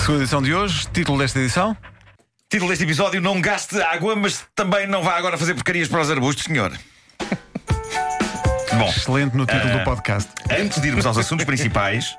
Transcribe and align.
Segunda 0.00 0.22
edição 0.22 0.42
de 0.42 0.54
hoje, 0.54 0.86
título 0.92 1.18
desta 1.18 1.38
edição. 1.38 1.76
Título 2.48 2.70
deste 2.70 2.84
episódio: 2.84 3.20
Não 3.20 3.40
gaste 3.40 3.80
água, 3.82 4.16
mas 4.16 4.44
também 4.54 4.86
não 4.86 5.02
vá 5.02 5.16
agora 5.16 5.36
fazer 5.38 5.54
porcarias 5.54 5.88
para 5.88 6.00
os 6.00 6.10
arbustos, 6.10 6.44
senhor. 6.44 6.72
Bom, 8.72 8.88
Excelente 8.88 9.36
no 9.36 9.44
título 9.46 9.72
Ah. 9.74 9.78
do 9.78 9.84
podcast. 9.84 10.30
antes 10.50 10.80
de 10.80 10.88
irmos 10.88 11.04
aos 11.04 11.18
assuntos 11.18 11.44
principais, 11.44 12.16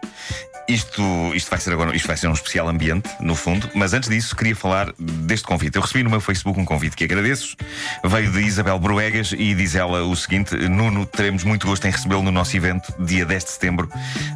isto, 0.67 1.01
isto, 1.33 1.49
vai 1.49 1.59
ser 1.59 1.73
agora, 1.73 1.95
isto 1.95 2.07
vai 2.07 2.17
ser 2.17 2.27
um 2.27 2.33
especial 2.33 2.67
ambiente, 2.67 3.09
no 3.19 3.35
fundo, 3.35 3.69
mas 3.73 3.93
antes 3.93 4.09
disso 4.09 4.35
queria 4.35 4.55
falar 4.55 4.93
deste 4.97 5.45
convite. 5.45 5.75
Eu 5.75 5.81
recebi 5.81 6.03
no 6.03 6.09
meu 6.09 6.21
Facebook 6.21 6.59
um 6.59 6.65
convite 6.65 6.95
que 6.95 7.03
agradeço. 7.03 7.55
Veio 8.03 8.31
de 8.31 8.39
Isabel 8.41 8.79
Bruegas 8.79 9.33
e 9.37 9.53
diz 9.53 9.75
ela 9.75 10.03
o 10.03 10.15
seguinte: 10.15 10.55
Nuno, 10.55 11.05
teremos 11.05 11.43
muito 11.43 11.67
gosto 11.67 11.85
em 11.87 11.91
recebê-lo 11.91 12.23
no 12.23 12.31
nosso 12.31 12.55
evento, 12.55 12.93
dia 12.99 13.25
10 13.25 13.43
de 13.43 13.49
setembro, 13.51 13.89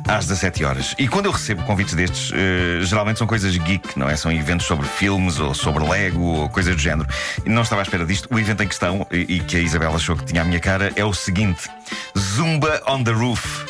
às 0.08 0.26
17 0.27 0.64
horas. 0.64 0.95
E 0.98 1.08
quando 1.08 1.26
eu 1.26 1.31
recebo 1.31 1.64
convites 1.64 1.94
destes, 1.94 2.31
eh, 2.34 2.80
geralmente 2.84 3.20
são 3.20 3.28
coisas 3.28 3.55
geek, 3.55 3.98
não 3.98 4.09
é? 4.09 4.16
São 4.16 4.31
eventos 4.31 4.66
sobre 4.66 4.88
filmes 4.88 5.39
ou 5.39 5.53
sobre 5.53 5.84
Lego 5.84 6.22
ou 6.22 6.50
coisas 6.50 6.76
do 6.76 6.81
género. 6.81 7.08
Não 7.45 7.62
estava 7.62 7.81
à 7.81 7.84
espera 7.84 8.05
disto. 8.05 8.28
O 8.34 8.39
evento 8.39 8.64
em 8.64 8.67
questão, 8.67 9.08
e, 9.12 9.36
e 9.36 9.39
que 9.39 9.58
a 9.58 9.59
Isabel 9.59 9.95
achou 9.95 10.16
que 10.16 10.26
tinha 10.26 10.42
a 10.42 10.45
minha 10.45 10.59
cara, 10.59 10.92
é 10.95 11.05
o 11.05 11.14
seguinte: 11.14 11.70
Zumba 12.17 12.81
on 12.88 13.03
the 13.03 13.12
Roof. 13.12 13.66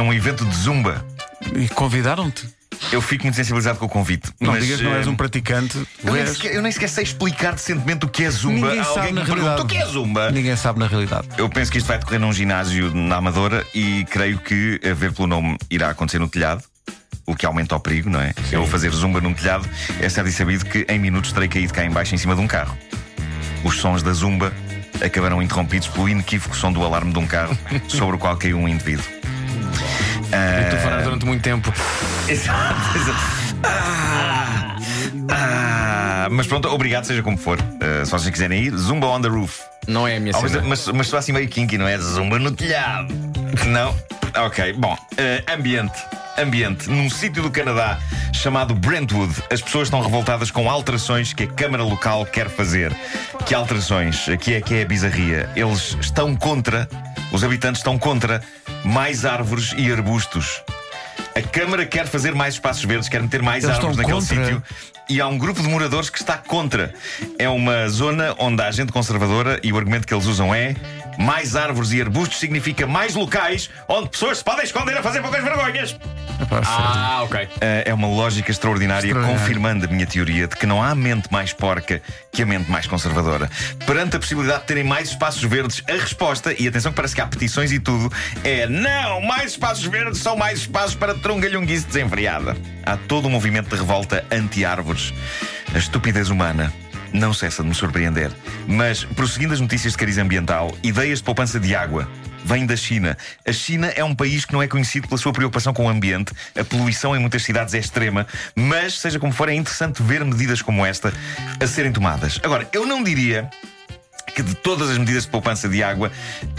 É 0.00 0.02
um 0.02 0.14
evento 0.14 0.46
de 0.46 0.56
zumba. 0.56 1.04
E 1.54 1.68
convidaram-te? 1.68 2.48
Eu 2.90 3.02
fico 3.02 3.24
muito 3.24 3.34
sensibilizado 3.34 3.78
com 3.78 3.84
o 3.84 3.88
convite. 3.88 4.32
Não 4.40 4.52
mas, 4.52 4.62
digas 4.64 4.78
que 4.78 4.84
não 4.86 4.94
és 4.94 5.06
eh, 5.06 5.10
um 5.10 5.14
praticante. 5.14 5.86
eu 6.02 6.12
nem, 6.14 6.26
sequer, 6.26 6.54
eu 6.54 6.62
nem 6.62 6.72
sequer 6.72 6.88
sei 6.88 7.04
explicar 7.04 7.52
decentemente 7.52 8.06
o 8.06 8.08
que 8.08 8.24
é 8.24 8.30
zumba. 8.30 8.68
Ninguém 8.68 8.80
Há 8.80 8.84
sabe 8.84 8.98
alguém 8.98 9.12
na 9.12 9.20
pergunta 9.26 9.42
realidade. 9.42 9.62
o 9.62 9.66
que 9.66 9.76
é 9.76 9.84
zumba. 9.84 10.30
Ninguém 10.30 10.56
sabe 10.56 10.78
na 10.78 10.86
realidade. 10.86 11.28
Eu 11.36 11.50
penso 11.50 11.70
que 11.70 11.76
isto 11.76 11.86
vai 11.86 11.98
decorrer 11.98 12.18
num 12.18 12.32
ginásio 12.32 12.94
na 12.94 13.16
Amadora 13.16 13.62
e 13.74 14.06
creio 14.06 14.38
que, 14.38 14.80
a 14.90 14.94
ver 14.94 15.12
pelo 15.12 15.28
nome, 15.28 15.58
irá 15.70 15.90
acontecer 15.90 16.18
no 16.18 16.30
telhado. 16.30 16.64
O 17.26 17.36
que 17.36 17.44
aumenta 17.44 17.76
o 17.76 17.80
perigo, 17.80 18.08
não 18.08 18.22
é? 18.22 18.32
Eu 18.50 18.60
vou 18.60 18.70
fazer 18.70 18.90
zumba 18.92 19.20
num 19.20 19.34
telhado. 19.34 19.68
É 20.00 20.08
certo 20.08 20.28
e 20.28 20.32
sabido 20.32 20.64
que 20.64 20.86
em 20.88 20.98
minutos 20.98 21.30
terei 21.30 21.46
caído 21.46 21.74
cá 21.74 21.84
em 21.84 21.90
baixo 21.90 22.14
em 22.14 22.18
cima 22.18 22.34
de 22.34 22.40
um 22.40 22.46
carro. 22.46 22.74
Os 23.62 23.76
sons 23.76 24.02
da 24.02 24.14
zumba 24.14 24.50
acabarão 25.04 25.42
interrompidos 25.42 25.88
pelo 25.88 26.08
inequívoco 26.08 26.56
som 26.56 26.72
do 26.72 26.82
alarme 26.82 27.12
de 27.12 27.18
um 27.18 27.26
carro 27.26 27.54
sobre 27.86 28.16
o 28.16 28.18
qual 28.18 28.34
caiu 28.38 28.56
um 28.56 28.66
indivíduo. 28.66 29.19
E 30.32 30.70
tu 30.70 30.76
farás 30.78 31.04
durante 31.04 31.24
muito 31.26 31.42
tempo. 31.42 31.72
Exato, 32.28 32.96
exato. 32.96 33.18
Ah, 33.64 34.76
ah, 35.28 36.28
mas 36.30 36.46
pronto, 36.46 36.68
obrigado, 36.68 37.04
seja 37.04 37.22
como 37.22 37.36
for. 37.36 37.58
Uh, 37.58 38.04
se 38.04 38.10
vocês 38.10 38.30
quiserem 38.30 38.62
ir, 38.64 38.76
Zumba 38.76 39.06
on 39.08 39.20
the 39.20 39.28
Roof. 39.28 39.60
Não 39.88 40.06
é 40.06 40.16
a 40.16 40.20
minha 40.20 40.32
mas, 40.40 40.52
cena. 40.52 40.64
mas, 40.66 40.86
mas 40.88 41.08
só 41.08 41.18
assim 41.18 41.32
meio 41.32 41.48
kinky, 41.48 41.76
não 41.76 41.88
é? 41.88 41.98
Zumba 41.98 42.38
no 42.38 42.52
telhado. 42.52 43.12
Não? 43.66 43.94
Ok, 44.44 44.72
bom. 44.74 44.94
uh, 44.94 45.52
ambiente. 45.52 45.98
Ambiente. 46.38 46.88
Num 46.88 47.10
sítio 47.10 47.42
do 47.42 47.50
Canadá 47.50 47.98
chamado 48.32 48.74
Brentwood, 48.74 49.34
as 49.52 49.60
pessoas 49.60 49.88
estão 49.88 50.00
revoltadas 50.00 50.50
com 50.50 50.70
alterações 50.70 51.32
que 51.32 51.42
a 51.42 51.46
Câmara 51.46 51.82
Local 51.82 52.24
quer 52.24 52.48
fazer. 52.48 52.94
Que 53.44 53.54
alterações? 53.54 54.28
Aqui 54.28 54.54
é 54.54 54.60
que 54.60 54.74
é 54.76 54.82
a 54.82 54.86
bizarria. 54.86 55.50
Eles 55.54 55.96
estão 56.00 56.34
contra, 56.34 56.88
os 57.32 57.44
habitantes 57.44 57.80
estão 57.80 57.98
contra 57.98 58.42
mais 58.84 59.24
árvores 59.24 59.74
e 59.76 59.90
arbustos. 59.90 60.62
A 61.34 61.42
Câmara 61.42 61.86
quer 61.86 62.06
fazer 62.06 62.34
mais 62.34 62.54
espaços 62.54 62.84
verdes, 62.84 63.08
quer 63.08 63.22
meter 63.22 63.42
mais 63.42 63.64
Eles 63.64 63.76
árvores 63.76 63.96
naquele 63.96 64.18
contra? 64.18 64.44
sítio. 64.44 64.62
E 65.08 65.20
há 65.20 65.26
um 65.26 65.36
grupo 65.36 65.60
de 65.60 65.68
moradores 65.68 66.08
que 66.08 66.18
está 66.18 66.36
contra. 66.38 66.94
É 67.38 67.48
uma 67.48 67.88
zona 67.88 68.34
onde 68.38 68.62
há 68.62 68.70
gente 68.70 68.92
conservadora 68.92 69.58
e 69.62 69.72
o 69.72 69.76
argumento 69.76 70.06
que 70.06 70.14
eles 70.14 70.26
usam 70.26 70.54
é: 70.54 70.76
mais 71.18 71.56
árvores 71.56 71.92
e 71.92 72.00
arbustos 72.00 72.38
significa 72.38 72.86
mais 72.86 73.14
locais 73.14 73.70
onde 73.88 74.08
pessoas 74.08 74.38
se 74.38 74.44
podem 74.44 74.64
esconder 74.64 74.96
a 74.96 75.02
fazer 75.02 75.20
poucas 75.20 75.42
vergonhas. 75.42 75.96
Ah, 76.64 77.22
ok. 77.24 77.48
Ah, 77.60 77.82
é 77.84 77.92
uma 77.92 78.08
lógica 78.08 78.50
extraordinária, 78.50 79.14
confirmando 79.14 79.84
a 79.84 79.88
minha 79.88 80.06
teoria 80.06 80.46
de 80.46 80.56
que 80.56 80.66
não 80.66 80.82
há 80.82 80.94
mente 80.94 81.30
mais 81.30 81.52
porca 81.52 82.00
que 82.32 82.42
a 82.42 82.46
mente 82.46 82.70
mais 82.70 82.86
conservadora. 82.86 83.50
Perante 83.86 84.16
a 84.16 84.18
possibilidade 84.18 84.60
de 84.60 84.66
terem 84.66 84.84
mais 84.84 85.10
espaços 85.10 85.42
verdes, 85.42 85.82
a 85.88 85.92
resposta, 85.92 86.54
e 86.58 86.66
atenção 86.66 86.92
que 86.92 86.96
parece 86.96 87.14
que 87.14 87.20
há 87.20 87.26
petições 87.26 87.72
e 87.72 87.78
tudo, 87.78 88.10
é 88.42 88.66
não, 88.66 89.20
mais 89.20 89.52
espaços 89.52 89.84
verdes 89.84 90.20
são 90.20 90.36
mais 90.36 90.60
espaços 90.60 90.94
para 90.94 91.14
trungalhonguice 91.14 91.86
desenfreada. 91.86 92.56
Há 92.84 92.96
todo 92.96 93.28
um 93.28 93.30
movimento 93.30 93.68
de 93.68 93.76
revolta 93.76 94.24
anti-árvores. 94.30 95.12
A 95.74 95.78
estupidez 95.78 96.30
humana. 96.30 96.72
Não 97.12 97.32
cessa 97.32 97.62
de 97.62 97.68
me 97.68 97.74
surpreender. 97.74 98.30
Mas, 98.66 99.04
prosseguindo 99.04 99.52
as 99.52 99.60
notícias 99.60 99.92
de 99.92 99.98
cariz 99.98 100.18
ambiental, 100.18 100.76
ideias 100.82 101.18
de 101.18 101.24
poupança 101.24 101.58
de 101.58 101.74
água 101.74 102.08
vêm 102.44 102.66
da 102.66 102.76
China. 102.76 103.16
A 103.46 103.52
China 103.52 103.88
é 103.88 104.02
um 104.02 104.14
país 104.14 104.44
que 104.44 104.52
não 104.52 104.62
é 104.62 104.68
conhecido 104.68 105.08
pela 105.08 105.18
sua 105.18 105.32
preocupação 105.32 105.72
com 105.72 105.86
o 105.86 105.88
ambiente. 105.88 106.32
A 106.58 106.64
poluição 106.64 107.14
em 107.14 107.18
muitas 107.18 107.42
cidades 107.42 107.74
é 107.74 107.78
extrema. 107.78 108.26
Mas, 108.54 108.98
seja 108.98 109.18
como 109.18 109.32
for, 109.32 109.48
é 109.48 109.54
interessante 109.54 110.02
ver 110.02 110.24
medidas 110.24 110.62
como 110.62 110.84
esta 110.84 111.12
a 111.60 111.66
serem 111.66 111.92
tomadas. 111.92 112.40
Agora, 112.42 112.68
eu 112.72 112.86
não 112.86 113.02
diria 113.02 113.50
que 114.30 114.42
de 114.42 114.54
todas 114.54 114.90
as 114.90 114.98
medidas 114.98 115.24
de 115.24 115.30
poupança 115.30 115.68
de 115.68 115.82
água, 115.82 116.10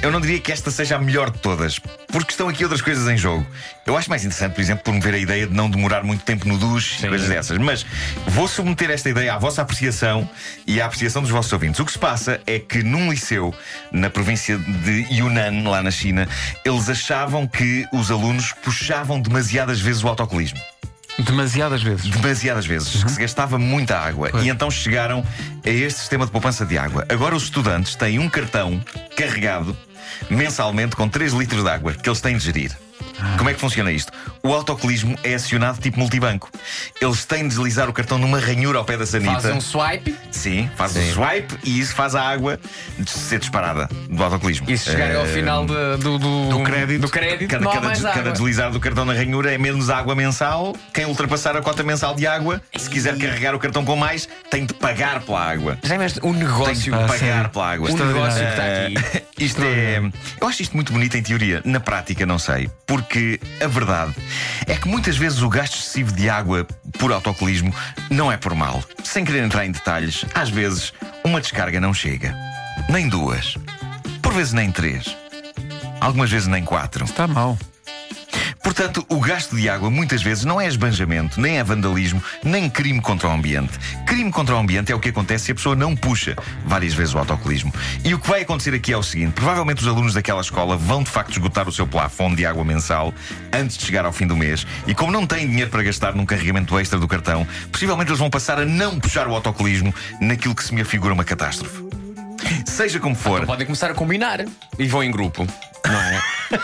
eu 0.02 0.12
não 0.12 0.22
diria 0.22 0.40
que 0.40 0.52
esta 0.52 0.70
seja 0.72 0.96
a 0.96 1.00
melhor 1.00 1.32
de 1.32 1.40
todas, 1.40 1.80
porque 2.08 2.32
estão 2.32 2.48
aqui 2.48 2.64
outras 2.64 2.82
coisas 2.82 3.08
em 3.08 3.18
jogo. 3.18 3.46
Eu 3.86 3.98
acho 3.98 4.10
mais 4.10 4.24
interessante, 4.24 4.54
por 4.54 4.62
exemplo, 4.62 4.84
promover 4.84 5.14
a 5.14 5.18
ideia 5.18 5.48
de 5.48 5.54
não 5.54 5.70
demorar 5.70 6.04
muito 6.04 6.24
tempo 6.24 6.48
no 6.48 6.58
duche 6.58 7.04
e 7.06 7.10
coisas 7.10 7.28
dessas. 7.28 7.58
Mas 7.58 7.86
vou 8.28 8.48
submeter 8.48 8.90
esta 8.92 9.10
ideia 9.10 9.34
à 9.34 9.40
vossa 9.40 9.62
apreciação 9.62 10.30
e 10.68 10.80
à 10.80 10.86
apreciação 10.86 11.22
dos 11.22 11.32
vossos 11.32 11.52
ouvintes. 11.52 11.80
O 11.80 11.86
que 11.86 11.92
se 11.92 12.00
passa 12.00 12.40
é 12.46 12.60
que 12.60 12.84
num 12.84 13.10
liceu, 13.12 13.54
na 13.92 14.10
província 14.10 14.58
de 14.58 15.08
Yunnan, 15.12 15.68
lá 15.70 15.82
na 15.82 15.92
China, 15.92 16.28
eles 16.64 16.90
achavam 16.90 17.48
que 17.48 17.88
os 17.92 18.12
alunos 18.12 18.54
puxavam 18.64 19.20
demasiadas 19.20 19.80
vezes 19.80 20.04
o 20.04 20.08
autocolismo 20.08 20.60
Demasiadas 21.20 21.84
vezes. 21.84 22.08
demasiadas 22.10 22.66
vezes, 22.66 23.04
que 23.04 23.12
se 23.12 23.20
gastava 23.20 23.58
muita 23.58 23.98
água. 23.98 24.30
Pois. 24.32 24.44
E 24.44 24.50
então 24.50 24.72
chegaram 24.72 25.24
a 25.66 25.70
este 25.70 26.00
sistema 26.00 26.26
de 26.26 26.32
poupança 26.32 26.66
de 26.66 26.78
água. 26.78 27.06
Agora 27.10 27.36
os 27.36 27.44
estudantes 27.44 27.96
têm 27.96 28.20
um 28.20 28.30
cartão 28.30 28.82
carregado 29.16 29.76
mensalmente 30.30 30.96
com 30.96 31.08
3 31.08 31.34
litros 31.34 31.64
de 31.64 31.70
água 31.70 31.94
que 31.94 32.08
eles 32.10 32.22
têm 32.22 32.38
de 32.38 32.44
gerir. 32.44 32.72
Como 33.38 33.50
é 33.50 33.54
que 33.54 33.60
funciona 33.60 33.92
isto? 33.92 34.12
O 34.42 34.52
autocolismo 34.54 35.16
é 35.24 35.34
acionado 35.36 35.80
tipo 35.80 36.00
multibanco. 36.00 36.50
Eles 37.00 37.24
têm 37.26 37.44
de 37.44 37.50
deslizar 37.50 37.88
o 37.90 37.94
cartão 37.94 38.18
numa 38.18 38.40
ranhura 38.40 38.80
ao 38.80 38.86
pé 38.86 38.98
da 38.98 39.06
sanita. 39.06 39.40
Faz 39.42 39.56
um 39.56 39.62
swipe 39.62 40.16
Sim, 40.32 40.70
faz 40.76 40.96
o 40.96 41.02
swipe 41.14 41.56
e 41.64 41.80
isso 41.80 41.94
faz 41.94 42.16
a 42.16 42.22
água 42.22 42.60
ser 43.06 43.40
disparada 43.40 43.88
do 44.10 44.24
autocolismo. 44.24 44.66
e 44.70 44.78
se 44.78 44.90
chegarem 44.92 45.16
ao 45.18 45.26
Eh, 45.26 45.34
final 45.34 45.66
de- 45.66 45.98
do, 45.98 46.18
do, 46.18 46.50
do 46.50 46.64
crédito. 46.64 47.02
do 47.02 47.10
crédito 47.10 47.50
Cada, 47.50 47.64
não 47.64 47.72
há 47.72 47.74
cada 47.76 47.86
mais 47.88 47.98
des- 48.00 48.06
água. 48.08 48.18
cada 48.24 48.32
deslizar 48.32 48.72
do 48.72 48.80
cartão 48.80 49.06
na 49.06 49.14
ranhura 49.14 49.54
é 49.54 49.58
menos 49.58 49.90
água 49.90 50.16
mensal. 50.16 50.76
Quem 50.94 51.06
ultrapassar 51.06 51.56
a 51.56 51.62
cota 51.62 51.84
mensal 51.84 52.16
de 52.16 52.26
água, 52.26 52.62
se 52.76 52.90
quiser 52.90 53.18
carregar 53.18 53.54
o 53.54 53.60
cartão 53.60 53.84
com 53.86 53.96
mais, 53.96 54.28
tem 54.50 54.66
de 54.66 54.74
pagar 54.74 55.22
pela 55.22 55.42
água. 55.44 55.78
Já 55.84 55.98
veste 55.98 56.20
um 56.24 56.32
Tem 56.34 56.40
de 56.40 56.46
negócio. 56.46 56.96
Ah, 56.96 57.00
pagar 57.08 57.18
sério? 57.20 57.50
pela 57.50 57.72
água. 57.72 57.90
Um 57.92 57.96
negócio 57.96 58.40
que 58.40 58.50
está 58.50 58.64
aqui. 58.64 59.26
Isto 59.42 59.64
é. 59.64 59.98
Eu 60.40 60.48
acho 60.48 60.62
isto 60.62 60.76
muito 60.76 60.94
bonito 60.94 61.18
em 61.18 61.24
teoria. 61.24 61.64
Na 61.66 61.80
prática, 61.80 62.28
não 62.28 62.38
sei. 62.38 62.70
Porque 62.86 63.40
a 63.60 63.68
verdade 63.68 64.14
é 64.68 64.76
que 64.76 64.88
muitas 64.88 65.18
vezes 65.18 65.42
o 65.42 65.50
gasto 65.50 65.78
excessivo 65.78 66.12
de 66.12 66.30
água 66.30 66.68
por 67.00 67.12
autocolismo 67.12 67.74
não 68.08 68.32
é 68.32 68.38
por 68.38 68.54
mal. 68.54 68.84
Sem 69.04 69.26
querer 69.26 69.44
entrar 69.44 69.66
em 69.66 69.72
detalhes, 69.72 70.24
às 70.36 70.50
vezes 70.50 70.94
uma 71.24 71.42
descarga 71.42 71.82
não 71.82 71.92
chega. 71.92 72.36
Nem 72.88 73.10
duas. 73.10 73.58
Por 74.22 74.32
vezes 74.32 74.54
nem 74.54 74.72
três. 74.72 75.18
Algumas 76.00 76.30
vezes 76.30 76.48
nem 76.48 76.64
quatro. 76.64 77.04
Está 77.06 77.26
mal. 77.26 77.58
Portanto, 78.64 79.06
o 79.10 79.20
gasto 79.20 79.56
de 79.56 79.68
água 79.68 79.90
muitas 79.90 80.22
vezes 80.22 80.46
não 80.46 80.62
é 80.62 80.68
esbanjamento, 80.68 81.42
nem 81.42 81.58
é 81.58 81.64
vandalismo, 81.64 82.24
nem 82.44 82.70
crime 82.70 83.02
contra 83.02 83.28
o 83.28 83.32
ambiente. 83.32 83.78
Crime 84.06 84.32
contra 84.32 84.56
o 84.56 84.58
ambiente 84.58 84.92
é 84.92 84.96
o 84.96 85.00
que 85.00 85.10
acontece 85.10 85.46
se 85.46 85.52
a 85.52 85.56
pessoa 85.56 85.76
não 85.76 85.96
puxa 85.96 86.36
várias 86.66 86.94
vezes 86.94 87.14
o 87.14 87.18
autocolismo. 87.18 87.74
E 88.04 88.14
o 88.14 88.20
que 88.20 88.30
vai 88.30 88.42
acontecer 88.42 88.74
aqui 88.74 88.94
é 88.94 88.98
o 88.98 89.04
seguinte: 89.04 89.34
provavelmente 89.34 89.82
os 89.82 89.88
alunos 89.88 90.14
daquela 90.14 90.42
escola 90.42 90.78
vão 90.78 91.04
de 91.04 91.10
facto 91.10 91.32
esgotar 91.32 91.68
o 91.68 91.72
seu 91.72 91.88
plafond 91.88 92.36
de 92.36 92.46
água 92.46 92.64
mensal 92.64 93.14
antes 93.52 93.78
de 93.78 93.86
chegar 93.86 94.06
ao 94.06 94.14
fim 94.14 94.28
do 94.28 94.38
mês. 94.38 94.66
E 94.86 94.94
como 94.94 95.12
não 95.12 95.26
têm 95.26 95.48
dinheiro 95.48 95.70
para 95.70 95.84
gastar 95.84 96.16
num 96.16 96.26
carregamento 96.26 96.78
extra 96.80 97.00
do 97.00 97.08
cartão, 97.08 97.48
possivelmente 97.72 98.12
eles 98.12 98.20
vão 98.20 98.30
passar 98.30 98.60
a 98.60 98.66
não 98.66 99.00
puxar 99.00 99.28
o 99.28 99.34
autocolismo 99.34 99.94
naquilo 100.20 100.56
que 100.56 100.64
se 100.64 100.74
me 100.74 100.82
afigura 100.82 101.14
uma 101.14 101.24
catástrofe. 101.24 101.84
Seja 102.66 103.00
como 103.00 103.16
for. 103.16 103.38
Então 103.38 103.48
podem 103.48 103.66
começar 103.66 103.90
a 103.92 103.94
combinar 103.94 104.46
e 104.78 104.88
vão 104.88 105.04
em 105.04 105.12
grupo. 105.12 105.48
Não 105.92 106.00
é? 106.00 106.22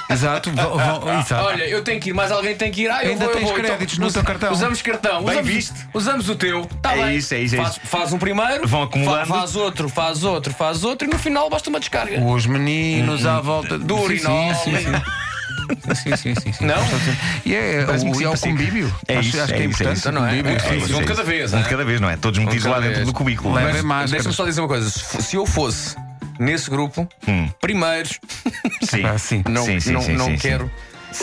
Exato. 0.10 0.52
vão- 0.52 0.78
vão- 0.78 1.20
exato. 1.20 1.46
Olha, 1.46 1.64
eu 1.64 1.82
tenho 1.84 2.00
que 2.00 2.10
ir, 2.10 2.14
mas 2.14 2.32
alguém 2.32 2.56
tem 2.56 2.72
que 2.72 2.82
ir. 2.84 2.90
Ah, 2.92 3.04
eu 3.04 3.12
Ainda 3.12 3.26
vou, 3.26 3.34
eu 3.34 3.40
tens 3.40 3.46
vou. 3.50 3.54
créditos 3.56 3.98
no 3.98 4.12
teu 4.12 4.24
cartão. 4.24 4.52
Usamos 4.52 4.82
cartão. 4.82 5.24
Bem 5.24 5.32
usamos, 5.32 5.48
visto. 5.50 5.76
Usamos 5.94 6.30
o 6.30 6.36
teu. 6.36 6.66
Tá 6.82 6.94
É 6.98 7.06
bem. 7.06 7.16
isso, 7.18 7.34
é 7.34 7.40
isso, 7.40 7.56
é 7.56 7.58
Faz, 7.60 7.72
isso. 7.72 7.80
faz 7.86 8.14
um 8.14 8.18
primeiro, 8.18 8.68
Vão 8.68 8.84
acumulando. 8.84 9.28
fa- 9.28 9.40
faz 9.40 9.56
outro, 9.56 9.88
faz 9.90 10.24
outro, 10.24 10.54
faz 10.54 10.84
outro 10.84 11.08
e 11.08 11.12
no 11.12 11.18
final 11.18 11.50
basta 11.50 11.70
uma 11.70 11.80
descarga. 11.80 12.20
Os 12.22 12.46
meninos 12.46 13.26
à 13.26 13.40
volta 13.40 13.78
Do 13.78 13.96
Sim, 13.98 14.04
urinol. 14.04 14.54
Sim, 14.56 14.76
sim, 14.78 14.84
sim. 14.84 14.92
Sim, 15.94 16.16
sim, 16.16 16.36
sim, 16.36 16.52
sim. 16.54 16.66
Não? 16.66 16.76
E 17.46 17.54
é, 17.54 17.84
Parece-me 17.86 18.12
o, 18.16 18.22
e 18.22 18.24
é 18.24 18.30
o 18.30 18.38
simpático. 18.38 18.48
convívio. 18.58 18.96
É 19.08 19.18
acho, 19.18 19.28
isso, 19.30 19.42
acho 19.42 19.54
é 19.54 19.58
que 19.58 19.64
é 19.64 19.66
isso, 19.66 19.84
é 19.84 19.84
importante. 19.84 19.98
isso. 19.98 20.12
Não 20.14 20.26
é? 20.26 20.30
convívio. 20.30 20.52
É, 20.52 20.60
sim, 20.60 20.78
isso, 20.78 20.88
sim, 20.88 20.94
um 20.94 20.96
de 20.96 21.02
sim. 21.04 21.08
cada 21.10 21.24
vez. 21.24 21.54
Um 21.54 21.58
hein? 21.58 21.64
de 21.64 21.70
cada 21.70 21.86
vez, 21.86 22.02
não 22.02 22.10
é? 22.10 22.16
Todos 22.18 22.40
metidos 22.40 22.64
de 22.64 22.70
lá 22.70 22.76
cada 22.76 22.88
dentro 22.88 23.06
do 23.06 23.14
cubículo. 23.14 23.54
Mas 23.54 23.66
Levem 23.66 23.82
máscaras. 23.84 24.12
deixa-me 24.12 24.34
só 24.36 24.46
dizer 24.46 24.62
uma 24.62 24.68
coisa: 24.70 24.90
se, 24.90 25.22
se 25.22 25.36
eu 25.36 25.46
fosse 25.46 25.96
nesse 26.40 26.70
grupo, 26.70 27.08
Hum. 27.28 27.50
primeiros, 27.62 28.20
Sim. 28.84 29.02
Pá, 29.02 29.18
sim. 29.18 29.44
não, 29.48 29.66
Sim, 29.66 29.80
sim, 29.80 29.92
não, 29.94 30.02
sim, 30.02 30.14
não 30.14 30.26
sim, 30.26 30.32
sim. 30.38 30.48
quero 30.48 30.72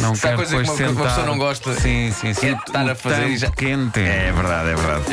Não 0.00 0.14
Se 0.14 0.20
há 0.26 0.30
quero 0.30 0.36
coisa 0.36 0.50
que 0.56 0.62
depois 0.62 0.68
uma, 0.68 0.76
que 0.76 0.82
uma 0.84 0.90
sentar. 0.94 1.06
pessoa 1.14 1.26
não 1.26 1.38
gosta, 1.38 1.74
Sim, 1.80 2.12
sim, 2.12 2.34
sim. 2.34 2.46
é 2.48 2.52
estar 2.52 2.88
a 2.90 2.94
fazer 2.94 3.26
e 3.28 3.36
já- 3.36 3.50
quente. 3.50 4.00
É 4.00 4.32
verdade, 4.32 4.70
é 4.70 4.74
verdade. 4.74 5.04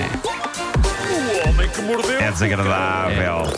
O 1.46 1.50
homem 1.50 1.70
que 1.70 1.82
mordeu 1.82 2.20
É 2.20 2.32
desagradável. 2.32 3.54